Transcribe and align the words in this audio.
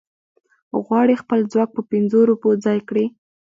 غواړي 0.85 1.15
خپل 1.21 1.39
ځواک 1.51 1.69
په 1.75 1.81
پنځو 1.91 2.19
روپو 2.29 2.49
ځای 2.65 2.79
کړي. 2.89 3.05